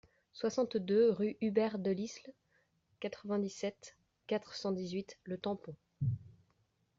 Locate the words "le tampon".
5.25-5.75